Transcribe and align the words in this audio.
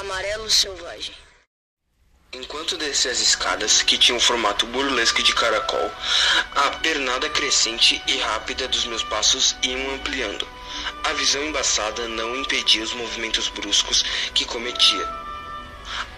amarelo 0.00 0.50
selvagem. 0.50 1.14
Enquanto 2.32 2.78
descia 2.78 3.10
as 3.10 3.20
escadas, 3.20 3.82
que 3.82 3.98
tinham 3.98 4.16
um 4.16 4.20
formato 4.20 4.64
burlesco 4.66 5.22
de 5.22 5.34
caracol, 5.34 5.90
a 6.54 6.70
pernada 6.78 7.28
crescente 7.28 8.00
e 8.06 8.16
rápida 8.18 8.66
dos 8.68 8.86
meus 8.86 9.02
passos 9.04 9.56
iam 9.62 9.94
ampliando. 9.94 10.48
A 11.04 11.12
visão 11.12 11.42
embaçada 11.44 12.08
não 12.08 12.36
impedia 12.36 12.82
os 12.82 12.94
movimentos 12.94 13.48
bruscos 13.48 14.02
que 14.32 14.44
cometia. 14.44 15.06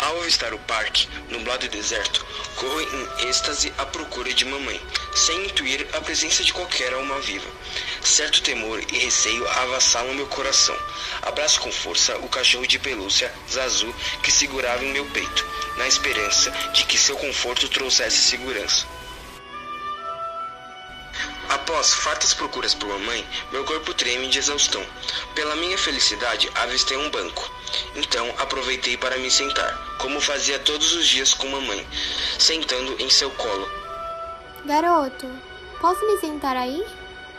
Ao 0.03 0.21
avistar 0.21 0.53
o 0.53 0.59
parque, 0.59 1.09
nublado 1.29 1.65
e 1.65 1.69
deserto, 1.69 2.27
corro 2.57 2.81
em 2.81 3.29
êxtase 3.29 3.73
à 3.79 3.87
procura 3.87 4.35
de 4.35 4.45
mamãe, 4.45 4.81
sem 5.15 5.47
intuir 5.47 5.87
a 5.93 6.01
presença 6.01 6.43
de 6.43 6.53
qualquer 6.53 6.93
alma 6.93 7.21
viva. 7.21 7.49
Certo 8.03 8.43
temor 8.43 8.83
e 8.93 8.99
receio 8.99 9.49
avassalam 9.49 10.13
meu 10.15 10.27
coração. 10.27 10.77
Abraço 11.23 11.61
com 11.61 11.71
força 11.71 12.19
o 12.19 12.29
cachorro 12.29 12.67
de 12.67 12.81
pelúcia, 12.81 13.33
Zazu, 13.49 13.95
que 14.25 14.33
segurava 14.33 14.85
em 14.85 14.93
meu 14.93 15.07
peito, 15.07 15.47
na 15.77 15.87
esperança 15.87 16.51
de 16.73 16.83
que 16.85 16.99
seu 16.99 17.17
conforto 17.17 17.69
trouxesse 17.69 18.19
segurança. 18.29 18.85
Após 21.49 21.95
fartas 21.95 22.35
procuras 22.35 22.75
por 22.75 22.89
mamãe, 22.89 23.25
meu 23.53 23.65
corpo 23.65 23.95
treme 23.95 24.27
de 24.27 24.39
exaustão. 24.39 24.85
Pela 25.33 25.55
minha 25.55 25.79
felicidade, 25.79 26.51
avistei 26.57 26.97
um 26.97 27.09
banco. 27.09 27.62
Então 27.97 28.29
aproveitei 28.39 28.97
para 28.97 29.17
me 29.19 29.31
sentar, 29.31 29.97
como 29.99 30.21
fazia 30.21 30.59
todos 30.59 30.93
os 30.93 31.07
dias 31.07 31.35
com 31.35 31.49
mamãe, 31.49 31.87
sentando 32.39 32.97
em 33.01 33.09
seu 33.11 33.31
colo. 33.31 33.69
Garoto, 34.65 35.29
posso 35.81 36.05
me 36.07 36.19
sentar 36.19 36.57
aí? 36.57 36.85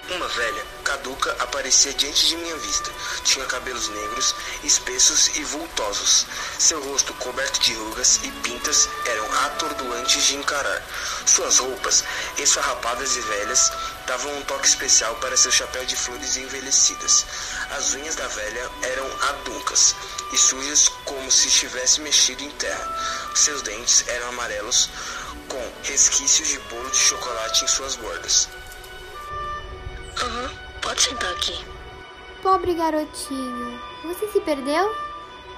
Uma 0.09 0.27
velha, 0.27 0.65
caduca, 0.83 1.31
aparecia 1.39 1.93
diante 1.93 2.27
de 2.27 2.35
minha 2.35 2.57
vista. 2.57 2.91
Tinha 3.23 3.45
cabelos 3.45 3.87
negros, 3.87 4.35
espessos 4.61 5.27
e 5.37 5.43
vultosos. 5.45 6.25
Seu 6.59 6.83
rosto, 6.83 7.13
coberto 7.13 7.61
de 7.61 7.73
rugas 7.73 8.19
e 8.21 8.29
pintas, 8.43 8.89
eram 9.05 9.25
atordoantes 9.45 10.25
de 10.25 10.35
encarar. 10.35 10.83
Suas 11.25 11.59
roupas, 11.59 12.03
esfarrapadas 12.37 13.15
e 13.15 13.21
velhas, 13.21 13.71
davam 14.05 14.37
um 14.37 14.41
toque 14.41 14.67
especial 14.67 15.15
para 15.15 15.37
seu 15.37 15.51
chapéu 15.51 15.85
de 15.85 15.95
flores 15.95 16.35
envelhecidas. 16.35 17.25
As 17.71 17.93
unhas 17.93 18.15
da 18.17 18.27
velha 18.27 18.71
eram 18.81 19.09
aduncas 19.29 19.95
e 20.33 20.37
sujas 20.37 20.89
como 21.05 21.31
se 21.31 21.49
tivesse 21.49 22.01
mexido 22.01 22.43
em 22.43 22.51
terra. 22.51 23.31
Seus 23.35 23.61
dentes 23.61 24.03
eram 24.09 24.27
amarelos, 24.29 24.89
com 25.47 25.73
resquícios 25.83 26.49
de 26.49 26.59
bolo 26.59 26.89
de 26.89 26.97
chocolate 26.97 27.63
em 27.63 27.67
suas 27.69 27.95
bordas. 27.95 28.49
Pode 30.93 31.05
sentar 31.05 31.31
aqui. 31.31 31.65
Pobre 32.43 32.75
garotinho, 32.75 33.81
você 34.03 34.31
se 34.31 34.39
perdeu? 34.41 34.95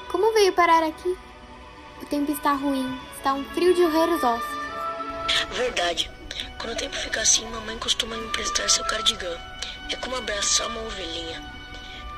Como 0.07 0.31
veio 0.31 0.53
parar 0.53 0.81
aqui? 0.81 1.17
O 2.01 2.05
tempo 2.05 2.31
está 2.31 2.53
ruim, 2.53 2.97
está 3.17 3.33
um 3.33 3.43
frio 3.49 3.73
de 3.73 3.83
roer 3.83 4.13
os 4.13 4.23
ossos. 4.23 4.57
Verdade. 5.51 6.09
Quando 6.57 6.71
o 6.71 6.77
tempo 6.77 6.95
fica 6.95 7.19
assim, 7.19 7.45
mamãe 7.49 7.77
costuma 7.79 8.15
me 8.15 8.25
emprestar 8.27 8.69
seu 8.69 8.85
cardigã. 8.85 9.37
É 9.91 9.97
como 9.97 10.15
abraçar 10.15 10.69
uma 10.69 10.83
ovelhinha. 10.83 11.43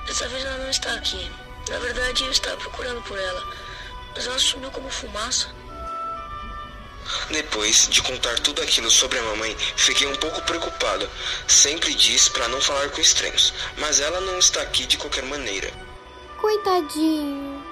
Dessa 0.05 0.27
vez 0.27 0.45
ela 0.45 0.57
não 0.59 0.69
está 0.69 0.93
aqui. 0.93 1.31
Na 1.71 1.79
verdade, 1.79 2.23
eu 2.23 2.29
estava 2.29 2.57
procurando 2.57 3.01
por 3.01 3.17
ela, 3.17 3.43
mas 4.15 4.27
ela 4.27 4.37
sumiu 4.37 4.69
como 4.69 4.91
fumaça. 4.91 5.49
Depois 7.29 7.87
de 7.89 8.01
contar 8.01 8.39
tudo 8.39 8.61
aquilo 8.61 8.89
sobre 8.89 9.19
a 9.19 9.23
mamãe, 9.23 9.55
fiquei 9.75 10.07
um 10.07 10.15
pouco 10.15 10.41
preocupado. 10.43 11.09
Sempre 11.47 11.93
diz 11.93 12.29
para 12.29 12.47
não 12.47 12.61
falar 12.61 12.89
com 12.89 13.01
estranhos, 13.01 13.53
mas 13.77 13.99
ela 13.99 14.21
não 14.21 14.39
está 14.39 14.61
aqui 14.61 14.85
de 14.85 14.97
qualquer 14.97 15.23
maneira. 15.23 15.71
Coitadinho. 16.39 17.63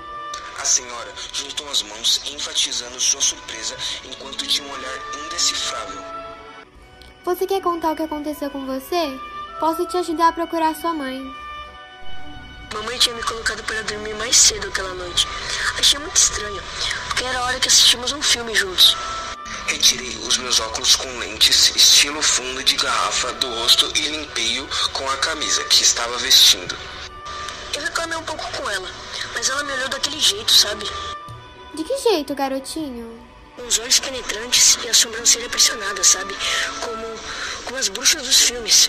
A 0.60 0.66
senhora 0.66 1.14
juntou 1.34 1.70
as 1.70 1.84
mãos, 1.84 2.22
enfatizando 2.26 3.00
sua 3.00 3.22
surpresa 3.22 3.76
enquanto 4.06 4.48
tinha 4.48 4.68
um 4.68 4.72
olhar 4.72 5.00
indecifrável. 5.26 6.02
Você 7.26 7.46
quer 7.46 7.62
contar 7.62 7.92
o 7.92 7.96
que 7.96 8.04
aconteceu 8.04 8.50
com 8.50 8.66
você? 8.66 9.20
Posso 9.60 9.86
te 9.86 9.98
ajudar 9.98 10.30
a 10.30 10.34
procurar 10.34 10.76
sua 10.76 10.94
mãe. 10.94 11.22
Mamãe 12.74 12.98
tinha 12.98 13.16
me 13.16 13.24
colocado 13.24 13.64
para 13.64 13.82
dormir 13.84 14.14
mais 14.16 14.36
cedo 14.36 14.68
aquela 14.68 14.94
noite. 14.94 15.28
Achei 15.80 15.98
muito 16.00 16.18
estranho, 16.18 16.62
porque 17.08 17.24
era 17.24 17.40
a 17.40 17.46
hora 17.46 17.60
que 17.60 17.68
assistimos 17.68 18.12
um 18.12 18.22
filme 18.22 18.54
juntos. 18.54 18.98
Retirei 19.68 20.16
os 20.28 20.38
meus 20.38 20.60
óculos 20.60 20.96
com 20.96 21.08
lentes, 21.18 21.76
estilo 21.76 22.22
fundo 22.22 22.64
de 22.64 22.76
garrafa, 22.76 23.34
do 23.34 23.50
rosto 23.50 23.92
e 23.96 24.02
limpei-o 24.10 24.68
com 24.94 25.10
a 25.10 25.18
camisa 25.18 25.64
que 25.64 25.82
estava 25.82 26.16
vestindo. 26.20 26.78
Eu 27.74 27.82
reclamei 27.82 28.16
um 28.16 28.24
pouco 28.24 28.44
com 28.52 28.70
ela, 28.70 28.88
mas 29.34 29.50
ela 29.50 29.64
me 29.64 29.74
olhou 29.74 29.90
daquele 29.90 30.20
jeito, 30.20 30.54
sabe? 30.54 30.86
De 31.74 31.84
que 31.84 31.98
jeito, 31.98 32.36
garotinho? 32.36 33.20
Os 33.58 33.80
olhos 33.80 34.00
penetrantes 34.00 34.78
e 34.84 34.90
a 34.90 34.94
sobrancelha 34.94 35.50
pressionada, 35.50 36.04
sabe? 36.04 36.36
Como, 36.82 37.20
como 37.66 37.78
as 37.78 37.88
bruxas 37.88 38.22
dos 38.22 38.42
filmes. 38.42 38.88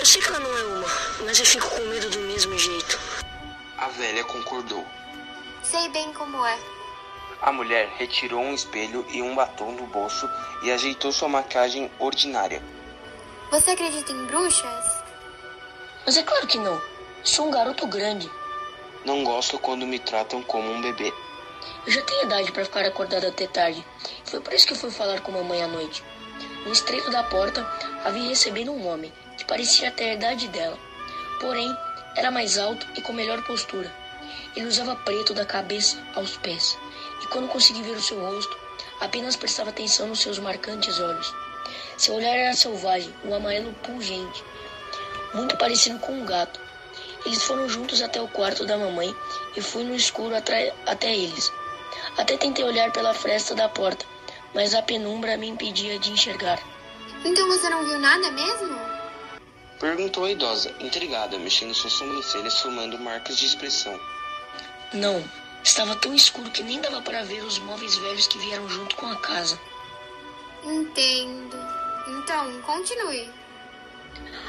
Eu 0.00 0.04
sei 0.04 0.20
que 0.20 0.28
ela 0.28 0.40
não 0.40 0.58
é 0.58 0.62
uma, 0.64 0.88
mas 1.24 1.38
eu 1.38 1.46
fico 1.46 1.68
com 1.70 1.80
medo 1.86 2.10
do 2.10 2.18
mesmo 2.20 2.58
jeito. 2.58 2.98
A 3.78 3.86
velha 3.88 4.24
concordou. 4.24 4.84
Sei 5.62 5.88
bem 5.90 6.12
como 6.12 6.44
é. 6.44 6.58
A 7.42 7.50
mulher 7.50 7.92
retirou 7.98 8.40
um 8.40 8.54
espelho 8.54 9.04
e 9.10 9.20
um 9.20 9.34
batom 9.34 9.74
do 9.74 9.84
bolso 9.86 10.30
e 10.62 10.70
ajeitou 10.70 11.10
sua 11.10 11.28
maquiagem 11.28 11.90
ordinária. 11.98 12.62
Você 13.50 13.72
acredita 13.72 14.12
em 14.12 14.26
bruxas? 14.26 15.02
Mas 16.06 16.16
é 16.16 16.22
claro 16.22 16.46
que 16.46 16.56
não. 16.56 16.80
Sou 17.24 17.48
um 17.48 17.50
garoto 17.50 17.84
grande. 17.88 18.30
Não 19.04 19.24
gosto 19.24 19.58
quando 19.58 19.84
me 19.84 19.98
tratam 19.98 20.40
como 20.44 20.70
um 20.70 20.80
bebê. 20.80 21.12
Eu 21.84 21.92
já 21.92 22.00
tenho 22.02 22.26
idade 22.26 22.52
para 22.52 22.64
ficar 22.64 22.84
acordado 22.84 23.26
até 23.26 23.48
tarde. 23.48 23.84
Foi 24.24 24.40
por 24.40 24.52
isso 24.52 24.64
que 24.64 24.74
eu 24.74 24.78
fui 24.78 24.92
falar 24.92 25.20
com 25.20 25.32
mamãe 25.32 25.64
à 25.64 25.66
noite. 25.66 26.04
No 26.64 26.70
estreito 26.70 27.10
da 27.10 27.24
porta, 27.24 27.66
havia 28.04 28.28
recebendo 28.28 28.70
um 28.70 28.86
homem 28.86 29.12
que 29.36 29.44
parecia 29.44 29.90
ter 29.90 30.10
a 30.10 30.14
idade 30.14 30.46
dela. 30.46 30.78
Porém, 31.40 31.76
era 32.16 32.30
mais 32.30 32.56
alto 32.56 32.86
e 32.96 33.02
com 33.02 33.12
melhor 33.12 33.42
postura. 33.42 33.92
Ele 34.54 34.66
usava 34.66 34.94
preto 34.94 35.34
da 35.34 35.44
cabeça 35.44 36.00
aos 36.14 36.36
pés 36.36 36.78
e 37.22 37.26
quando 37.28 37.48
consegui 37.48 37.82
ver 37.82 37.96
o 37.96 38.02
seu 38.02 38.20
rosto, 38.20 38.56
apenas 39.00 39.36
prestava 39.36 39.70
atenção 39.70 40.08
nos 40.08 40.20
seus 40.20 40.38
marcantes 40.38 40.98
olhos. 41.00 41.34
Seu 41.96 42.14
olhar 42.14 42.34
era 42.34 42.54
selvagem, 42.54 43.14
um 43.24 43.34
amarelo 43.34 43.72
pungente, 43.82 44.44
muito 45.34 45.56
parecido 45.56 45.98
com 46.00 46.12
um 46.12 46.24
gato. 46.24 46.60
Eles 47.24 47.42
foram 47.42 47.68
juntos 47.68 48.02
até 48.02 48.20
o 48.20 48.28
quarto 48.28 48.66
da 48.66 48.76
mamãe 48.76 49.14
e 49.56 49.62
fui 49.62 49.84
no 49.84 49.94
escuro 49.94 50.34
até 50.34 50.72
eles. 51.14 51.52
Até 52.18 52.36
tentei 52.36 52.64
olhar 52.64 52.90
pela 52.92 53.14
fresta 53.14 53.54
da 53.54 53.68
porta, 53.68 54.04
mas 54.54 54.74
a 54.74 54.82
penumbra 54.82 55.36
me 55.36 55.46
impedia 55.46 55.98
de 55.98 56.10
enxergar. 56.10 56.60
Então 57.24 57.46
você 57.46 57.68
não 57.68 57.84
viu 57.84 57.98
nada 57.98 58.30
mesmo? 58.32 58.76
Perguntou 59.78 60.24
a 60.24 60.30
idosa, 60.30 60.74
intrigada, 60.80 61.38
mexendo 61.38 61.74
suas 61.74 61.92
sobrancelhas, 61.92 62.60
formando 62.60 62.98
marcas 62.98 63.36
de 63.36 63.46
expressão. 63.46 63.98
Não, 64.92 65.22
Estava 65.62 65.94
tão 65.96 66.12
escuro 66.12 66.50
que 66.50 66.62
nem 66.62 66.80
dava 66.80 67.00
para 67.02 67.22
ver 67.22 67.44
os 67.44 67.58
móveis 67.60 67.96
velhos 67.96 68.26
que 68.26 68.38
vieram 68.38 68.68
junto 68.68 68.96
com 68.96 69.06
a 69.06 69.16
casa. 69.16 69.60
Entendo. 70.64 71.56
Então, 72.08 72.60
continue. 72.62 73.30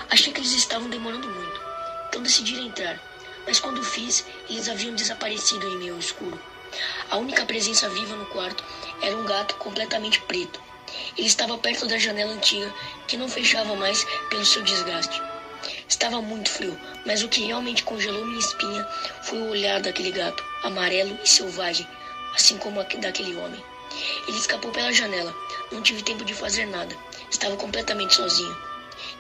Achei 0.10 0.34
que 0.34 0.40
eles 0.40 0.54
estavam 0.54 0.90
demorando 0.90 1.28
muito, 1.28 1.62
então 2.08 2.24
decidi 2.24 2.60
entrar. 2.60 3.00
Mas 3.46 3.60
quando 3.60 3.84
fiz, 3.84 4.26
eles 4.50 4.68
haviam 4.68 4.96
desaparecido 4.96 5.68
em 5.68 5.78
meio 5.78 6.00
escuro. 6.00 6.40
A 7.12 7.18
única 7.18 7.46
presença 7.46 7.88
viva 7.90 8.16
no 8.16 8.26
quarto 8.28 8.64
era 9.02 9.16
um 9.16 9.26
gato 9.26 9.56
completamente 9.56 10.20
preto. 10.22 10.60
Ele 11.18 11.28
estava 11.28 11.58
perto 11.58 11.88
da 11.88 11.98
janela 11.98 12.34
antiga, 12.34 12.74
que 13.08 13.18
não 13.18 13.30
fechava 13.30 13.76
mais 13.76 14.06
pelo 14.30 14.46
seu 14.46 14.64
desgaste. 14.64 15.22
Estava 15.94 16.24
muito 16.24 16.50
frio, 16.50 16.76
mas 17.06 17.22
o 17.22 17.30
que 17.30 17.46
realmente 17.46 17.84
congelou 17.84 18.26
minha 18.26 18.40
espinha 18.40 18.84
foi 19.22 19.38
o 19.38 19.50
olhar 19.50 19.80
daquele 19.80 20.12
gato, 20.12 20.44
amarelo 20.64 21.16
e 21.24 21.30
selvagem, 21.30 21.88
assim 22.34 22.58
como 22.58 22.82
o 22.82 22.84
daquele 23.00 23.36
homem. 23.36 23.64
Ele 24.28 24.36
escapou 24.36 24.72
pela 24.72 24.92
janela. 24.92 25.32
Não 25.72 25.84
tive 25.84 26.02
tempo 26.02 26.26
de 26.26 26.34
fazer 26.34 26.66
nada. 26.66 26.98
Estava 27.30 27.56
completamente 27.58 28.16
sozinho. 28.16 28.58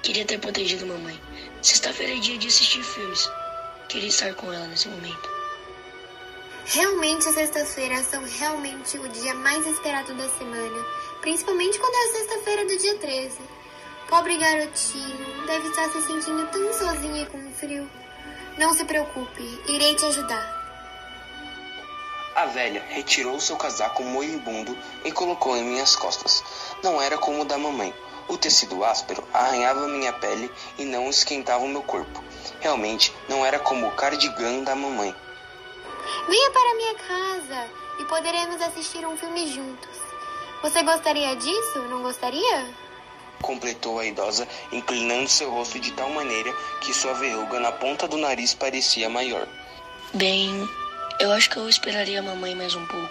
Queria 0.02 0.26
ter 0.26 0.40
protegido 0.40 0.88
mamãe. 0.88 1.22
Sexta-feira 1.62 2.16
é 2.16 2.20
dia 2.20 2.40
de 2.40 2.48
assistir 2.48 2.84
filmes. 2.84 3.30
Queria 3.88 4.10
estar 4.10 4.34
com 4.34 4.52
ela 4.52 4.66
nesse 4.66 4.88
momento. 4.88 5.30
Realmente, 6.66 7.30
as 7.30 7.36
sextas-feiras 7.36 8.08
são 8.08 8.24
realmente 8.40 8.98
o 8.98 9.08
dia 9.10 9.36
mais 9.36 9.66
esperado 9.68 10.16
da 10.16 10.28
semana. 10.28 10.86
Principalmente 11.22 11.78
quando 11.78 11.94
é 11.94 12.04
a 12.04 12.12
sexta-feira 12.14 12.66
do 12.66 12.78
dia 12.80 12.98
13. 12.98 13.38
Pobre 14.10 14.38
garotinho, 14.38 15.46
deve 15.46 15.70
estar 15.70 15.90
se 15.90 16.02
sentindo 16.02 16.48
tão 16.48 16.74
sozinho 16.74 17.18
e 17.18 17.26
com 17.26 17.52
frio. 17.54 17.90
Não 18.58 18.74
se 18.74 18.86
preocupe, 18.86 19.62
irei 19.68 19.96
te 19.96 20.06
ajudar. 20.06 20.64
A 22.36 22.46
velha 22.46 22.84
retirou 22.90 23.40
seu 23.40 23.56
casaco 23.56 24.04
moribundo 24.04 24.78
e 25.04 25.12
colocou 25.12 25.56
em 25.56 25.64
minhas 25.64 25.96
costas. 25.96 26.44
Não 26.84 27.02
era 27.02 27.18
como 27.18 27.42
o 27.42 27.46
da 27.46 27.58
mamãe. 27.58 27.94
O 28.28 28.38
tecido 28.38 28.84
áspero 28.84 29.24
arranhava 29.34 29.88
minha 29.88 30.14
pele 30.14 30.52
e 30.78 30.86
não 30.86 31.10
esquentava 31.10 31.64
o 31.64 31.68
meu 31.68 31.84
corpo. 31.84 32.24
Realmente 32.60 33.14
não 33.28 33.46
era 33.46 33.60
como 33.60 33.88
o 33.88 33.92
cardigan 33.92 34.64
da 34.64 34.76
mamãe. 34.76 35.16
Venha 36.28 36.52
para 36.52 36.76
minha 36.76 36.96
casa 36.96 37.70
e 38.00 38.06
poderemos 38.06 38.62
assistir 38.62 39.06
um 39.06 39.18
filme 39.18 39.48
juntos. 39.48 39.98
Você 40.62 40.82
gostaria 40.82 41.36
disso? 41.36 41.80
Não 41.90 42.02
gostaria? 42.02 42.83
Completou 43.44 44.00
a 44.00 44.06
idosa, 44.06 44.48
inclinando 44.72 45.30
seu 45.30 45.52
rosto 45.52 45.80
de 45.80 45.92
tal 45.92 46.10
maneira 46.10 46.52
que 46.82 46.94
sua 46.94 47.14
verruga 47.14 47.60
na 47.60 47.72
ponta 47.74 48.08
do 48.08 48.18
nariz 48.18 48.56
parecia 48.56 49.10
maior. 49.10 49.48
Bem, 50.14 50.50
eu 51.20 51.32
acho 51.32 51.50
que 51.50 51.58
eu 51.58 51.70
esperaria 51.70 52.20
a 52.20 52.24
mamãe 52.24 52.56
mais 52.56 52.74
um 52.74 52.86
pouco. 52.88 53.10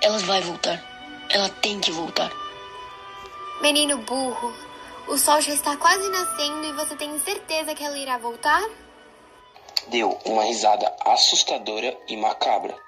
Ela 0.00 0.18
vai 0.20 0.40
voltar. 0.40 0.82
Ela 1.28 1.48
tem 1.48 1.78
que 1.80 1.90
voltar. 1.90 2.30
Menino 3.60 3.98
burro, 3.98 4.54
o 5.08 5.18
sol 5.18 5.40
já 5.40 5.52
está 5.52 5.76
quase 5.76 6.08
nascendo 6.08 6.66
e 6.66 6.72
você 6.72 6.94
tem 6.96 7.18
certeza 7.18 7.74
que 7.74 7.84
ela 7.84 7.98
irá 7.98 8.16
voltar? 8.16 8.62
Deu 9.88 10.16
uma 10.24 10.44
risada 10.44 10.94
assustadora 11.04 11.98
e 12.08 12.16
macabra. 12.16 12.78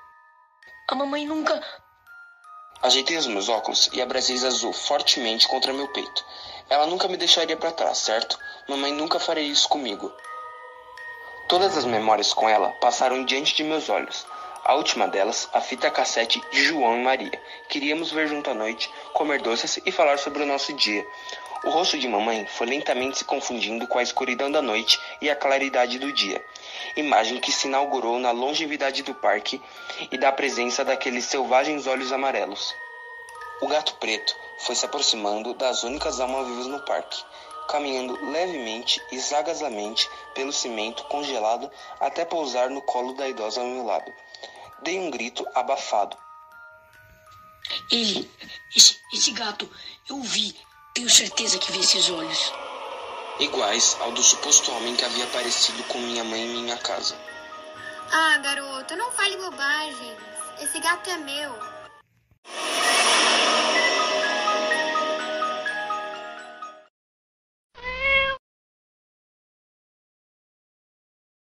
A 0.88 0.94
mamãe 0.94 1.26
nunca. 1.26 1.60
Ajeitei 2.82 3.16
os 3.16 3.28
meus 3.28 3.48
óculos 3.48 3.88
e 3.92 4.02
abracei 4.02 4.34
azul 4.44 4.72
fortemente 4.72 5.46
contra 5.46 5.72
meu 5.72 5.86
peito. 5.86 6.24
Ela 6.68 6.84
nunca 6.86 7.06
me 7.06 7.16
deixaria 7.16 7.56
para 7.56 7.70
trás, 7.70 7.98
certo? 7.98 8.36
Mamãe 8.68 8.92
nunca 8.92 9.20
faria 9.20 9.44
isso 9.44 9.68
comigo. 9.68 10.12
Todas 11.48 11.76
as 11.76 11.84
memórias 11.84 12.32
com 12.32 12.48
ela 12.48 12.70
passaram 12.80 13.24
diante 13.24 13.54
de 13.54 13.62
meus 13.62 13.88
olhos. 13.88 14.26
A 14.64 14.74
última 14.74 15.06
delas, 15.06 15.48
a 15.52 15.60
fita 15.60 15.90
cassete 15.90 16.42
de 16.50 16.64
João 16.64 16.98
e 16.98 17.02
Maria. 17.04 17.42
Queríamos 17.68 18.10
ver 18.10 18.26
junto 18.26 18.50
à 18.50 18.54
noite, 18.54 18.90
comer 19.12 19.40
doces 19.42 19.78
e 19.86 19.92
falar 19.92 20.18
sobre 20.18 20.42
o 20.42 20.46
nosso 20.46 20.72
dia. 20.72 21.06
O 21.64 21.70
rosto 21.70 21.96
de 21.96 22.08
mamãe 22.08 22.44
foi 22.46 22.66
lentamente 22.66 23.18
se 23.18 23.24
confundindo 23.24 23.86
com 23.86 23.98
a 23.98 24.02
escuridão 24.02 24.50
da 24.50 24.60
noite 24.60 24.98
e 25.20 25.30
a 25.30 25.36
claridade 25.36 25.96
do 25.96 26.12
dia, 26.12 26.44
imagem 26.96 27.38
que 27.40 27.52
se 27.52 27.68
inaugurou 27.68 28.18
na 28.18 28.32
longevidade 28.32 29.04
do 29.04 29.14
parque 29.14 29.62
e 30.10 30.18
da 30.18 30.32
presença 30.32 30.84
daqueles 30.84 31.24
selvagens 31.24 31.86
olhos 31.86 32.10
amarelos. 32.12 32.74
O 33.60 33.68
gato 33.68 33.94
preto 33.94 34.36
foi 34.58 34.74
se 34.74 34.84
aproximando 34.84 35.54
das 35.54 35.84
únicas 35.84 36.18
almas 36.18 36.48
vivas 36.48 36.66
no 36.66 36.80
parque, 36.80 37.22
caminhando 37.68 38.18
levemente 38.32 39.00
e 39.12 39.18
zagasamente 39.20 40.10
pelo 40.34 40.52
cimento 40.52 41.04
congelado 41.04 41.70
até 42.00 42.24
pousar 42.24 42.70
no 42.70 42.82
colo 42.82 43.12
da 43.12 43.28
idosa 43.28 43.60
ao 43.60 43.68
meu 43.68 43.84
lado. 43.84 44.12
Dei 44.82 44.98
um 44.98 45.12
grito 45.12 45.46
abafado. 45.54 46.16
Ele, 47.88 48.28
esse, 48.76 48.96
esse 49.12 49.30
gato, 49.30 49.70
eu 50.10 50.20
vi, 50.20 50.56
tenho 50.94 51.08
certeza 51.08 51.58
que 51.58 51.72
vi 51.72 51.80
esses 51.80 52.10
olhos. 52.10 52.52
Iguais 53.40 53.96
ao 54.00 54.12
do 54.12 54.22
suposto 54.22 54.70
homem 54.72 54.94
que 54.94 55.04
havia 55.04 55.24
aparecido 55.24 55.82
com 55.84 55.98
minha 55.98 56.22
mãe 56.22 56.42
em 56.42 56.48
minha 56.48 56.76
casa. 56.76 57.16
Ah, 58.12 58.38
garoto, 58.38 58.94
não 58.96 59.10
fale 59.12 59.36
bobagens. 59.38 60.18
Esse 60.60 60.78
gato 60.80 61.08
é 61.08 61.16
meu. 61.16 61.71